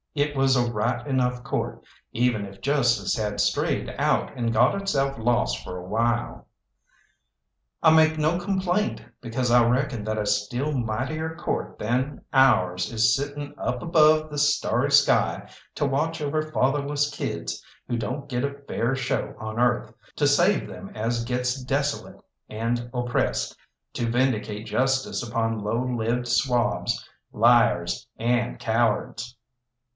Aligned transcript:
It 0.15 0.35
was 0.35 0.57
a 0.57 0.69
right 0.69 1.05
enough 1.07 1.43
Court, 1.43 1.85
even 2.11 2.43
if 2.45 2.59
justice 2.59 3.15
had 3.15 3.39
strayed 3.39 3.87
out 3.97 4.35
and 4.35 4.51
got 4.51 4.75
itself 4.81 5.17
lost 5.17 5.63
for 5.63 5.77
a 5.77 5.85
while. 5.85 6.47
I 7.83 7.91
make 7.95 8.17
no 8.17 8.37
complaint, 8.39 9.01
because 9.21 9.51
I 9.51 9.63
reckon 9.65 10.03
that 10.05 10.17
a 10.17 10.25
still 10.25 10.73
mightier 10.73 11.35
Court 11.35 11.77
than 11.79 12.21
ours 12.33 12.91
is 12.91 13.15
sitting 13.15 13.53
up 13.59 13.81
above 13.83 14.31
the 14.31 14.39
starry 14.39 14.91
sky 14.91 15.47
to 15.75 15.85
watch 15.85 16.19
over 16.19 16.41
fatherless 16.51 17.09
kids 17.13 17.63
who 17.87 17.95
don't 17.95 18.27
get 18.27 18.43
a 18.43 18.57
fair 18.67 18.95
show 18.95 19.35
on 19.39 19.59
earth, 19.59 19.93
to 20.17 20.27
save 20.27 20.67
them 20.67 20.91
as 20.95 21.23
gets 21.23 21.63
desolate 21.63 22.19
and 22.49 22.89
oppressed, 22.93 23.55
to 23.93 24.09
vindicate 24.11 24.65
justice 24.65 25.21
upon 25.23 25.59
low 25.59 25.83
lived 25.85 26.27
swabs, 26.27 27.07
liars, 27.31 28.07
and 28.17 28.59
cowards. 28.59 29.37